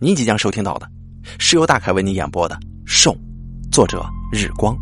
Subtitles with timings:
[0.00, 0.90] 您即将收听到的，
[1.38, 3.12] 是由大凯为您演播的《兽》，
[3.70, 4.76] 作者日光。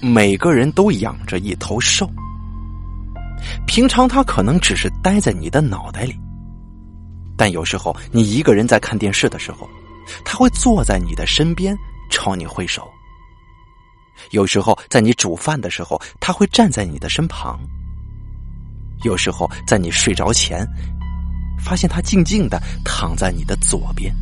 [0.00, 2.08] 每个人都养着一头兽，
[3.66, 6.16] 平常它可能只是待在你的脑袋里，
[7.36, 9.68] 但有时候你一个人在看电视的时候，
[10.24, 11.76] 它会坐在你的身边
[12.10, 12.84] 朝你挥手；
[14.30, 17.58] 有时候在你煮饭的时候，它会站在你的身旁；
[19.02, 20.64] 有时候在你睡着前。
[21.60, 24.14] 发现他静静的躺在你的左边，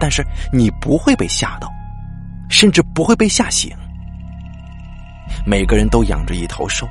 [0.00, 1.68] 但是你不会被吓到，
[2.48, 3.70] 甚至不会被吓醒。
[5.46, 6.86] 每个人都养着一头兽，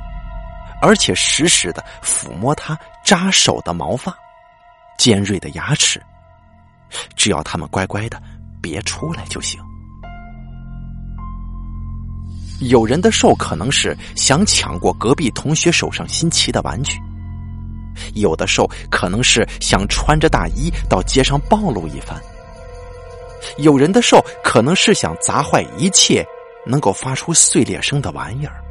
[0.80, 4.14] 而且时时的抚摸它扎手的毛发、
[4.98, 6.02] 尖锐的牙齿，
[7.14, 8.20] 只要他们乖乖的
[8.60, 9.60] 别出来就行。
[12.60, 17.00] 有人的兽可能是想抢过隔壁同学手上新奇的玩具。
[18.14, 22.20] 有的兽可能是想穿着大衣到街上暴露一番，
[23.58, 26.24] 有人的兽可能是想砸坏一切
[26.66, 28.62] 能够发出碎裂声的玩意儿，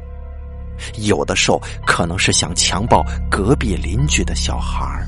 [0.98, 5.06] 有的兽可能是想强暴隔壁邻居的小孩儿。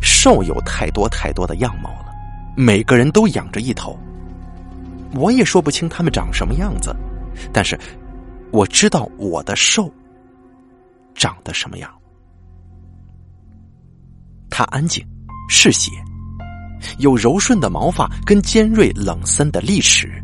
[0.00, 2.12] 兽有太多太多的样貌了，
[2.56, 3.98] 每个人都养着一头，
[5.14, 6.94] 我也说不清他们长什么样子，
[7.52, 7.78] 但是
[8.50, 9.90] 我知道我的兽。
[11.14, 11.90] 长得什么样？
[14.50, 15.06] 它安静，
[15.48, 15.90] 嗜血，
[16.98, 20.22] 有柔顺的毛发跟尖锐冷森的利齿。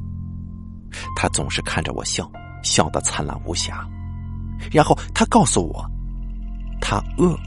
[1.17, 2.31] 它总是看着我笑，
[2.63, 3.87] 笑得灿烂无瑕。
[4.73, 5.89] 然后他告诉我，
[6.81, 7.39] 他饿。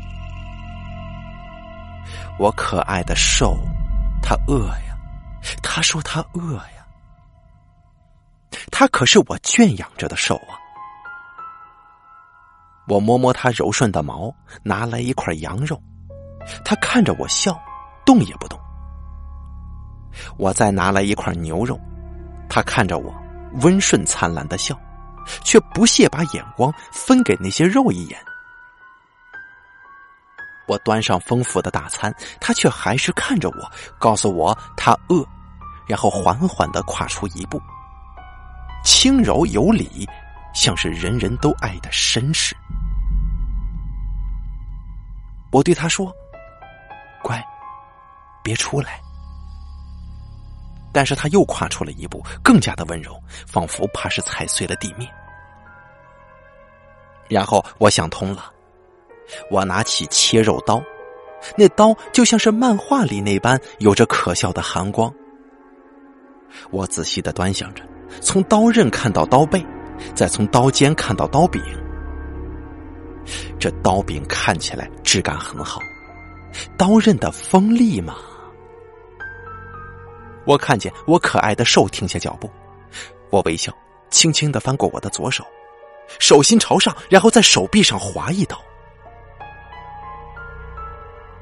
[2.39, 3.57] 我可爱的兽，
[4.21, 4.97] 他饿呀。
[5.61, 6.85] 他说他饿呀。
[8.71, 10.60] 他可是我圈养着的兽啊。
[12.91, 15.81] 我摸摸它柔顺的毛，拿来一块羊肉，
[16.65, 17.57] 它看着我笑，
[18.05, 18.59] 动也不动。
[20.37, 21.79] 我再拿来一块牛肉，
[22.49, 23.15] 它看着我，
[23.61, 24.77] 温顺灿烂的笑，
[25.41, 28.19] 却不屑把眼光分给那些肉一眼。
[30.67, 35.25] 我端上丰富的大餐，它却还是看着我，告诉我它饿，
[35.87, 37.57] 然后缓缓的跨出一步，
[38.83, 40.05] 轻柔有礼。
[40.53, 42.53] 像是人人都爱的绅士，
[45.51, 46.13] 我对他说
[47.21, 47.43] ：“乖，
[48.43, 48.99] 别出来。”
[50.93, 53.17] 但是他又跨出了一步，更加的温柔，
[53.47, 55.09] 仿佛怕是踩碎了地面。
[57.29, 58.51] 然后我想通了，
[59.49, 60.83] 我拿起切肉刀，
[61.55, 65.13] 那刀就像是漫画里那般，有着可笑的寒光。
[66.71, 67.83] 我仔细的端详着，
[68.19, 69.65] 从刀刃看到刀背。
[70.15, 71.61] 再从刀尖看到刀柄，
[73.59, 75.79] 这刀柄看起来质感很好，
[76.77, 78.15] 刀刃的锋利嘛。
[80.45, 82.49] 我看见我可爱的兽停下脚步，
[83.29, 83.71] 我微笑，
[84.09, 85.45] 轻轻的翻过我的左手，
[86.19, 88.59] 手心朝上，然后在手臂上划一刀，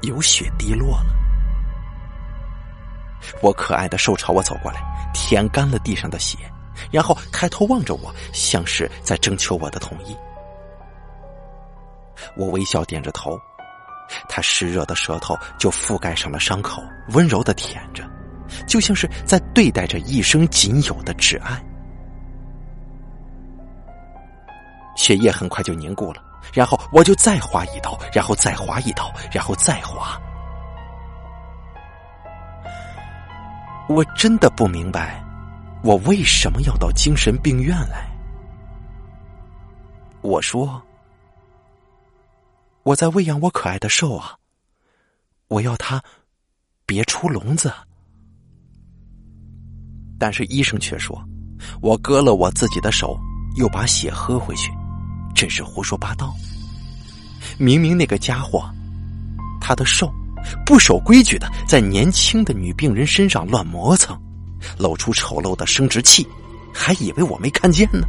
[0.02, 1.06] 有血滴落了。
[3.42, 4.80] 我可爱的兽朝我走过来，
[5.12, 6.38] 舔干了地上的血。
[6.90, 10.16] 然后抬头望着我，像是在征求我的同意。
[12.36, 13.38] 我微笑点着头，
[14.28, 18.04] 他湿热的舌头就覆盖上了伤口，温柔的舔着，
[18.66, 21.62] 就像是在对待着一生仅有的挚爱。
[24.96, 26.22] 血液很快就凝固了，
[26.52, 30.20] 然后我就再划一刀，然后再划一刀，然后再划。
[33.88, 35.24] 我真的不明白。
[35.82, 38.06] 我为什么要到精神病院来？
[40.20, 40.80] 我说，
[42.82, 44.36] 我在喂养我可爱的兽啊，
[45.48, 46.02] 我要它
[46.86, 47.72] 别出笼子。
[50.18, 51.22] 但是医生却说，
[51.80, 53.18] 我割了我自己的手，
[53.56, 54.70] 又把血喝回去，
[55.34, 56.34] 真是胡说八道。
[57.58, 58.68] 明明那个家伙，
[59.60, 60.12] 他的兽
[60.64, 64.18] 不守规矩的，在年轻的女病人身上乱磨蹭。
[64.78, 66.26] 露出丑陋的生殖器，
[66.74, 68.06] 还以为我没看见呢。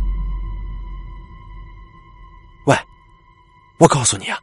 [2.66, 2.78] 喂，
[3.78, 4.38] 我告诉你啊，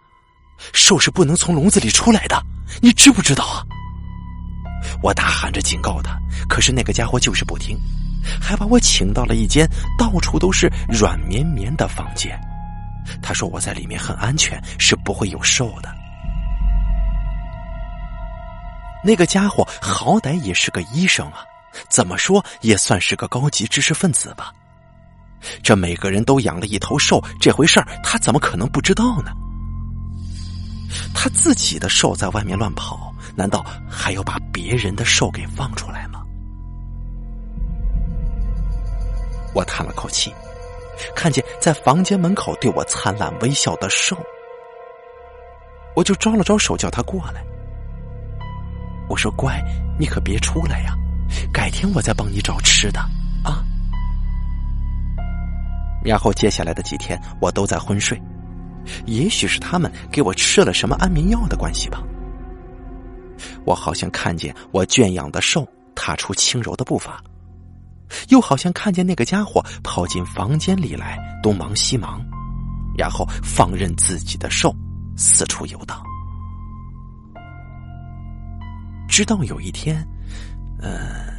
[0.72, 2.40] 兽是不能从笼子里出来的，
[2.80, 3.64] 你知不知道啊？
[5.02, 6.18] 我大喊着警告他，
[6.48, 7.78] 可是那个家伙就是不听，
[8.40, 9.68] 还把我请到了一间
[9.98, 12.38] 到处都是软绵绵的房间。
[13.22, 15.88] 他说我在里面很安全，是不会有兽的。
[19.04, 21.44] 那个家伙好歹也是个医生啊。
[21.88, 24.52] 怎么说也算是个高级知识分子吧。
[25.62, 29.30] 这每个人都养了一头兽这回事儿，他怎么可能不知道呢？
[31.14, 36.24] 他自己的兽在外面乱跑，难道还要把别人的兽给放出来吗？
[39.54, 40.32] 我叹了口气，
[41.16, 44.16] 看见在房间门口对我灿烂微笑的兽，
[45.96, 47.42] 我就招了招手叫他过来。
[49.08, 49.58] 我说：“乖，
[49.98, 50.94] 你可别出来呀，
[51.52, 53.00] 改天我再帮你找吃的
[53.42, 53.64] 啊。”
[56.04, 58.20] 然后接下来的几天，我都在昏睡。
[59.06, 62.02] 也许是他们给我吃了什么安眠药的关系吧。
[63.64, 67.22] 我好像看见我圈养的兽踏出轻柔的步伐，
[68.28, 72.20] 又好像看见那个家伙跑进房间里来，东忙西忙，
[72.96, 74.74] 然后放任自己的兽
[75.16, 76.02] 四处游荡。
[79.08, 80.06] 直到有一天，
[80.80, 81.32] 呃，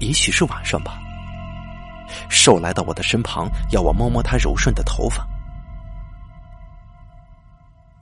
[0.00, 0.98] 也许是晚上吧，
[2.28, 5.26] 兽来到我的身旁，要我摸摸它柔顺的头发。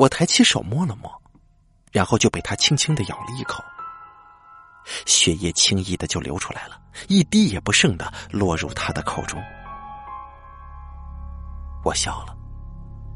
[0.00, 1.12] 我抬起手摸了摸，
[1.92, 3.62] 然后就被他轻轻的咬了一口，
[5.04, 9.38] 血液轻易的就流出来了，一滴也不剩的落入他的口中。
[11.84, 12.34] 我笑了，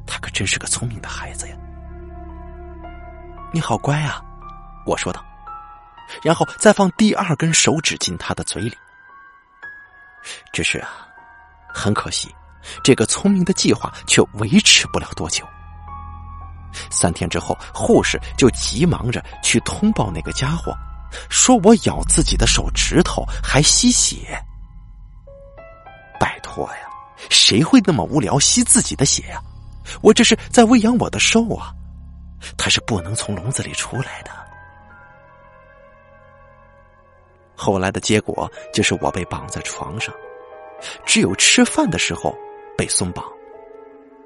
[0.07, 1.57] 他可真是个聪明的孩子呀！
[3.51, 4.23] 你好乖啊，
[4.85, 5.25] 我说道，
[6.23, 8.77] 然后再放第二根手指进他的嘴里。
[10.53, 11.09] 只是啊，
[11.67, 12.35] 很可惜，
[12.83, 15.49] 这个聪明的计划却维持不了多久。
[16.91, 20.75] 三天之后，护士就急忙着去通报那个家伙，
[21.29, 24.39] 说我咬自己的手指头还吸血。
[26.19, 26.89] 拜托呀，
[27.29, 29.41] 谁会那么无聊吸自己的血呀？
[30.01, 31.73] 我这是在喂养我的兽啊，
[32.57, 34.31] 它是不能从笼子里出来的。
[37.57, 40.15] 后来的结果就是我被绑在床上，
[41.05, 42.35] 只有吃饭的时候
[42.77, 43.25] 被松绑，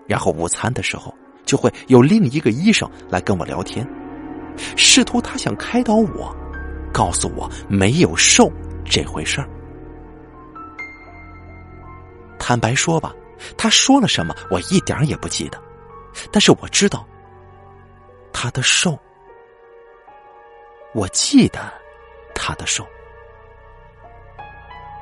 [0.06, 1.14] 然后午餐的时候。
[1.48, 3.88] 就会有另一个医生来跟我聊天，
[4.76, 6.36] 试图他想开导我，
[6.92, 8.52] 告诉我没有瘦
[8.84, 9.48] 这回事儿。
[12.38, 13.14] 坦白说吧，
[13.56, 15.58] 他说了什么我一点也不记得，
[16.30, 17.06] 但是我知道
[18.30, 18.98] 他的瘦，
[20.92, 21.72] 我记得
[22.34, 22.86] 他的瘦，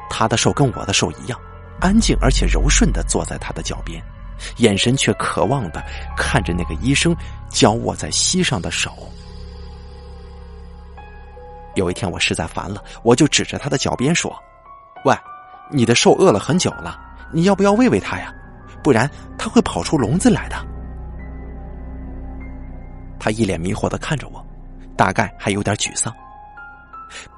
[0.08, 1.40] 他的瘦跟我的瘦一样，
[1.80, 4.00] 安静而且柔顺的坐在他的脚边。
[4.58, 5.82] 眼神却渴望的
[6.16, 7.14] 看着那个医生
[7.48, 8.92] 交握在膝上的手。
[11.74, 14.34] 有一天我实在烦了，我就指着他的脚边说
[15.04, 15.14] ：“喂，
[15.70, 16.98] 你的兽饿了很久了，
[17.32, 18.32] 你要不要喂喂它呀？
[18.82, 20.56] 不然它会跑出笼子来的。”
[23.18, 24.44] 他一脸迷惑的看着我，
[24.96, 26.14] 大概还有点沮丧。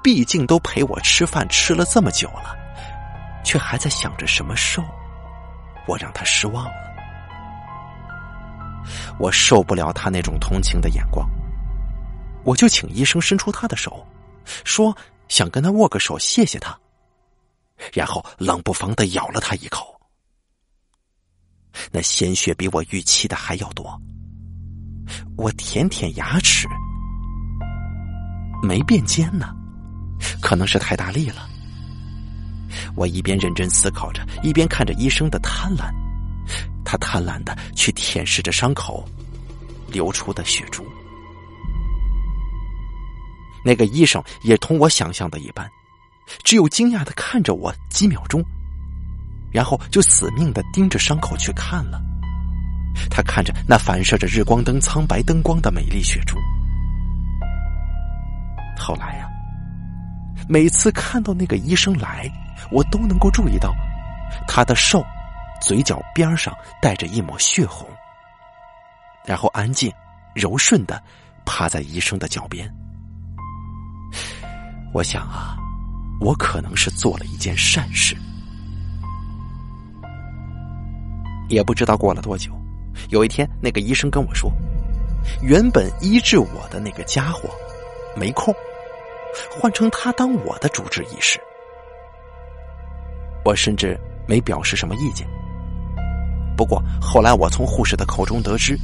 [0.03, 2.55] 毕竟都陪我吃饭吃了这么久了，
[3.43, 4.81] 却还在想着什么兽，
[5.85, 6.88] 我让他失望了。
[9.19, 11.29] 我受不了他那种同情的眼光，
[12.43, 14.07] 我就请医生伸出他的手，
[14.63, 14.95] 说
[15.27, 16.77] 想跟他握个手，谢谢他，
[17.93, 19.99] 然后冷不防的咬了他一口，
[21.91, 24.01] 那鲜血比我预期的还要多。
[25.37, 26.67] 我舔舔牙齿，
[28.63, 29.53] 没变尖呢，
[30.41, 31.47] 可能是太大力了。
[32.95, 35.91] 我一边认真思考着，一边看着医生的贪婪。
[36.89, 39.07] 他贪婪的去舔舐着伤口
[39.91, 40.83] 流出的血珠，
[43.63, 45.69] 那个医生也同我想象的一般，
[46.43, 48.43] 只有惊讶的看着我几秒钟，
[49.51, 52.01] 然后就死命的盯着伤口去看了。
[53.07, 56.39] 他看着那反射着日光灯苍白灯光的美丽血珠。
[58.75, 59.29] 后来呀，
[60.47, 62.27] 每次看到那个医生来，
[62.71, 63.75] 我都能够注意到
[64.47, 65.05] 他的瘦。
[65.61, 67.87] 嘴角边上带着一抹血红，
[69.25, 69.91] 然后安静、
[70.33, 71.01] 柔顺的
[71.45, 72.71] 趴在医生的脚边。
[74.93, 75.55] 我想啊，
[76.19, 78.15] 我可能是做了一件善事。
[81.47, 82.51] 也不知道过了多久，
[83.09, 84.51] 有一天，那个医生跟我说，
[85.41, 87.49] 原本医治我的那个家伙
[88.15, 88.53] 没空，
[89.51, 91.39] 换成他当我的主治医师。
[93.43, 95.27] 我甚至没表示什么意见。
[96.59, 98.77] 不过后来，我从护士的口中得知，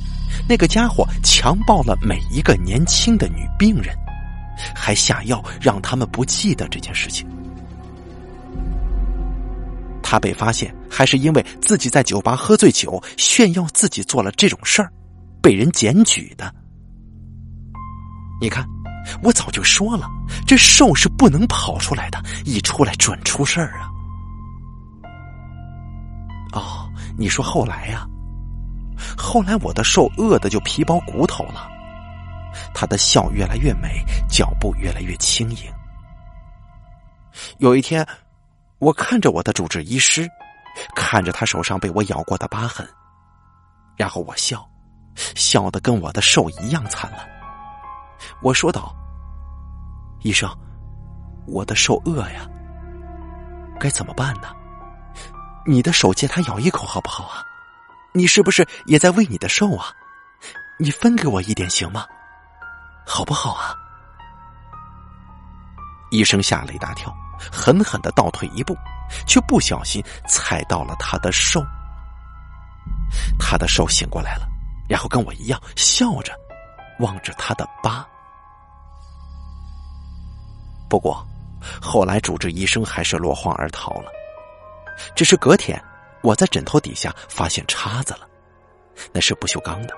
[0.48, 3.94] 那个家伙强暴了每一个年轻的女病人，
[4.74, 7.28] 还下药让他们不记得这件事情。
[10.02, 14.90] 他被发现，还是因为自己在酒吧喝醉酒炫耀自己做了这种事儿，
[15.42, 16.50] 被人检举的。
[18.40, 18.66] 你看，
[19.22, 20.08] 我早就说了，
[20.48, 23.92] 这兽是不能跑出来的，一出来准出事儿啊！
[26.54, 26.85] 哦。
[27.18, 28.06] 你说后来呀？
[29.18, 31.70] 后来我的兽饿的就皮包骨头了，
[32.74, 35.72] 他的笑越来越美，脚步越来越轻盈。
[37.58, 38.08] 有一天，
[38.80, 40.30] 我看着我的主治医师，
[40.96, 42.88] 看着他手上被我咬过的疤痕，
[43.98, 44.66] 然后我笑，
[45.36, 47.20] 笑的跟我的兽一样灿烂。
[48.42, 48.96] 我说道
[50.24, 50.50] ：“医生，
[51.46, 52.50] 我的兽饿呀，
[53.78, 54.48] 该怎么办呢？
[55.66, 57.44] 你的手借他咬一口好不好啊？
[58.14, 59.88] 你是不是也在喂你的兽啊？
[60.80, 62.06] 你分给我一点行吗？
[63.06, 63.76] 好不好啊？”
[66.12, 67.14] 医生吓了一大跳。
[67.52, 68.74] 狠狠的倒退一步，
[69.28, 71.62] 却不小心踩到了他的兽。
[73.38, 74.48] 他的兽醒过来了，
[74.88, 76.34] 然后跟我一样笑着
[77.00, 78.08] 望着他的疤。
[80.90, 81.28] 不过，
[81.82, 84.10] 后来主治医生还是落荒而逃了。
[85.16, 85.82] 只是隔天，
[86.22, 88.28] 我在枕头底下发现叉子了，
[89.12, 89.94] 那是不锈钢的，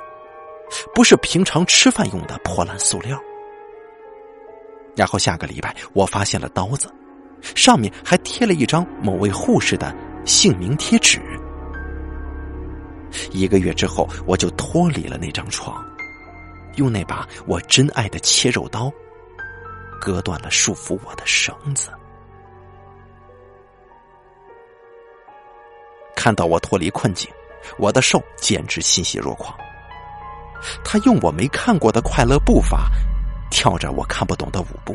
[0.94, 3.20] 不是平常吃饭用的破烂塑料。
[4.96, 6.92] 然后下个礼拜，我发现了刀子。
[7.54, 11.22] 上面还贴了一张某位护士的姓名贴纸。
[13.32, 15.86] 一个月之后，我就脱离了那张床，
[16.77, 18.92] 用那把我珍爱的切肉刀，
[20.01, 21.92] 割断了束缚我的绳子。
[26.28, 27.32] 看到我脱离困境，
[27.78, 29.58] 我的兽简直欣喜若狂。
[30.84, 32.92] 他用我没看过的快乐步伐，
[33.50, 34.94] 跳着我看不懂的舞步。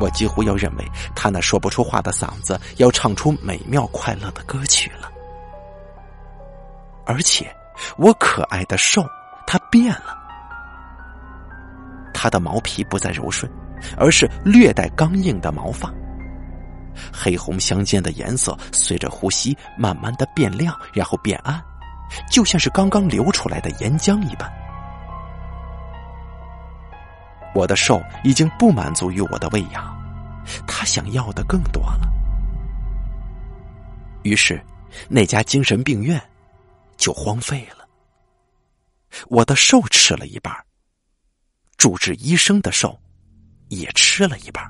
[0.00, 5.12] 我几乎要认为他那说不出话的嗓子要唱出美妙快乐的歌曲了，
[7.04, 7.54] 而且
[7.98, 9.06] 我可爱的兽
[9.46, 10.16] 它变了，
[12.14, 13.52] 它的毛皮不再柔顺，
[13.98, 15.92] 而是略带刚硬的毛发，
[17.12, 21.62] 黑红相间的颜色随着呼吸慢慢的变亮，然后变暗，
[22.30, 24.50] 就像是刚刚流出来的岩浆一般。
[27.54, 29.96] 我的兽已经不满足于我的喂养，
[30.66, 32.08] 他想要的更多了。
[34.22, 34.60] 于是，
[35.08, 36.20] 那家精神病院
[36.96, 37.86] 就荒废了。
[39.28, 40.52] 我的兽吃了一半，
[41.76, 42.98] 主治医生的兽
[43.68, 44.64] 也吃了一半。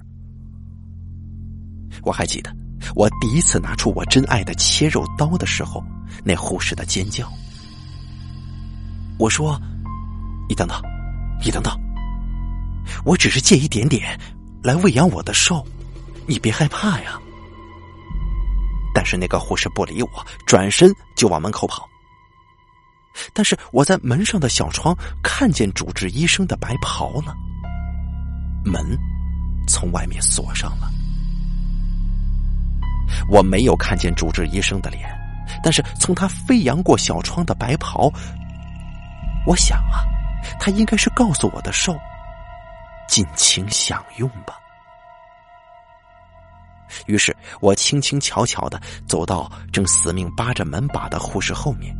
[2.02, 2.54] 我还记得，
[2.94, 5.82] 我第一次拿出我珍爱的切肉刀的时候，
[6.24, 7.30] 那护士的尖叫。
[9.18, 9.60] 我说
[10.48, 10.80] ：“你等等，
[11.44, 11.72] 你等等。”
[13.06, 14.18] 我只是借一点点
[14.62, 15.66] 来喂养我的兽，
[16.26, 17.18] 你别害怕呀。
[18.94, 21.88] 但是那个护士不理我，转身就往门口跑。
[23.32, 27.34] 但是我在门上的小窗看见主治医生的白袍了，
[28.64, 28.98] 门
[29.66, 30.90] 从外面锁上了。
[33.28, 35.08] 我没有看见主治医生的脸，
[35.62, 38.11] 但是从他飞扬过小窗的白袍，
[39.46, 40.04] 我想啊，
[40.58, 41.96] 他应该是告诉我的兽。
[43.06, 44.58] 尽情享用吧。
[47.04, 51.94] 于是我轻轻巧巧的走到正死命扒着门把的护士后面，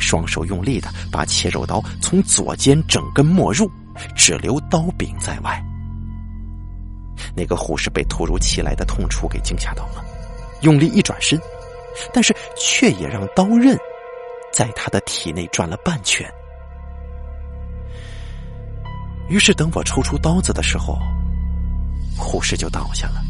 [0.00, 3.70] 双手用力的把切肉刀从左肩整根没入，
[4.16, 5.62] 只留刀柄在外。
[7.36, 10.04] 那个护士被突如其来的痛楚给惊吓到了，
[10.62, 11.40] 用力一转身，
[12.12, 13.78] 但是却也让刀刃
[14.52, 16.28] 在他的体内转了半圈。
[19.28, 20.98] 于是，等我抽出刀子的时候，
[22.18, 23.22] 护士就倒下了。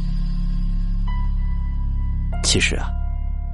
[2.42, 2.88] 其实啊，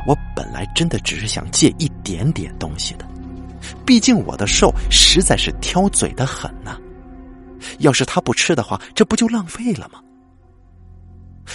[0.07, 3.05] 我本来真的只是想借一点点东西的，
[3.85, 6.79] 毕竟我的兽实在是挑嘴的很呐。
[7.81, 10.01] 要是他不吃的话，这不就浪费了吗？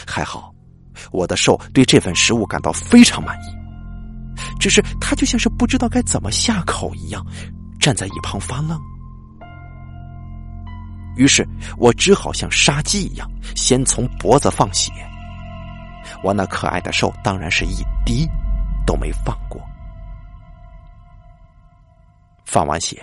[0.05, 0.53] 还好，
[1.11, 3.55] 我的兽对这份食物感到非常满意，
[4.59, 7.25] 只是它就像是不知道该怎么下口一样，
[7.79, 8.79] 站在一旁发愣。
[11.17, 14.91] 于是我只好像杀鸡一样，先从脖子放血。
[16.23, 18.27] 我那可爱的兽当然是一滴
[18.85, 19.61] 都没放过。
[22.45, 23.01] 放完血，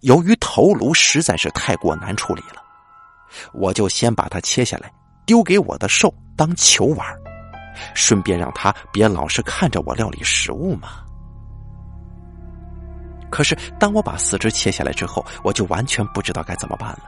[0.00, 2.62] 由于头颅实在是太过难处理了，
[3.52, 4.92] 我就先把它切下来，
[5.24, 7.06] 丢给我的兽当球玩，
[7.94, 10.88] 顺便让他别老是看着我料理食物嘛。
[13.30, 17.04] 可是当我把四肢切下来之后，我就完全不知道该怎么办了。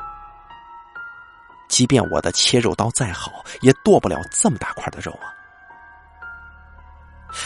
[1.68, 5.28] 即便我的切肉刀再好，也剁不了这么大块的肉啊！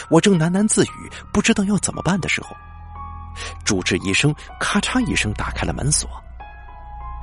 [0.09, 2.55] 我正喃喃自语，不知道要怎么办的时候，
[3.65, 6.09] 主治医生咔嚓一声打开了门锁，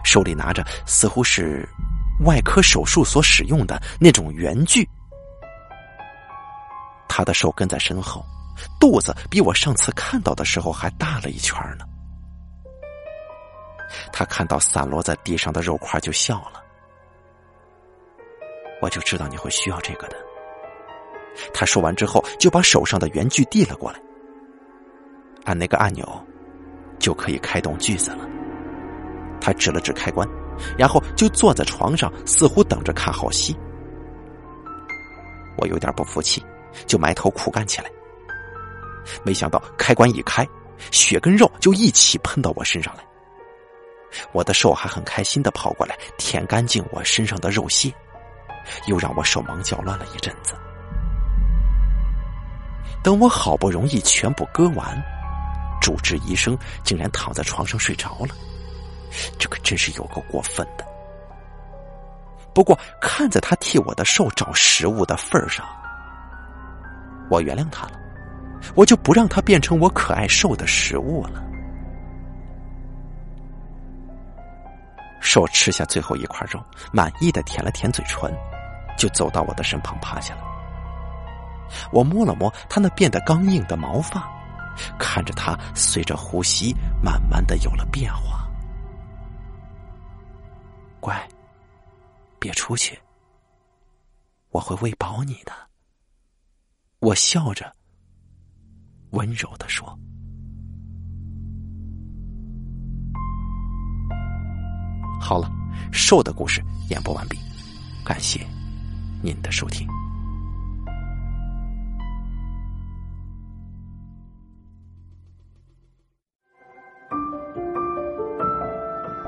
[0.04, 1.68] 手里拿着似乎是
[2.24, 4.88] 外科手术所使用的那种圆锯。
[7.08, 8.24] 他的手跟在身后，
[8.78, 11.84] 肚子比我上次看到的时候还大了一圈呢。
[14.12, 16.62] 他看到散落在地上的肉块就笑了。
[18.82, 20.16] 我就知道你会需要这个的。
[21.54, 24.00] 他说完之后，就把手上的圆锯递了过来，
[25.44, 26.06] 按那个按钮，
[26.98, 28.26] 就可以开动锯子了。
[29.40, 30.28] 他指了指开关，
[30.76, 33.56] 然后就坐在床上，似乎等着看好戏。
[35.58, 36.44] 我有点不服气，
[36.86, 37.90] 就埋头苦干起来。
[39.22, 40.46] 没想到开关一开，
[40.90, 43.04] 血跟肉就一起喷到我身上来。
[44.32, 47.92] 我的手还很开心的跑过来舔干净我身上的肉屑，
[48.86, 50.54] 又让我手忙脚乱了一阵子。
[53.02, 55.00] 等我好不容易全部割完，
[55.80, 58.34] 主治医生竟然躺在床上睡着了，
[59.38, 60.84] 这可真是有够过分的。
[62.54, 65.66] 不过看在他替我的兽找食物的份上，
[67.30, 67.92] 我原谅他了，
[68.74, 71.42] 我就不让他变成我可爱兽的食物了。
[75.20, 76.58] 兽吃下最后一块肉，
[76.92, 78.32] 满意的舔了舔嘴唇，
[78.96, 80.40] 就走到我的身旁趴下了。
[81.92, 84.26] 我摸了摸他那变得刚硬的毛发，
[84.98, 88.35] 看着他随着呼吸慢慢的有了变化。
[91.06, 91.16] 乖，
[92.40, 92.98] 别出去，
[94.50, 95.52] 我会喂饱你的。
[96.98, 97.72] 我笑着，
[99.10, 99.86] 温柔的说
[105.22, 105.48] ：“好了，
[105.92, 106.60] 兽的故事
[106.90, 107.38] 演播完毕，
[108.04, 108.44] 感谢
[109.22, 109.86] 您的收听。”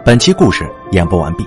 [0.05, 1.47] 本期故事演播完毕。